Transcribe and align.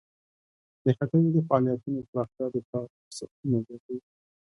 د 0.83 0.85
هټیو 0.97 1.29
د 1.35 1.37
فعالیتونو 1.47 1.99
پراختیا 2.09 2.45
د 2.53 2.55
کار 2.69 2.85
فرصتونه 2.97 3.57
زیاتوي. 3.67 3.99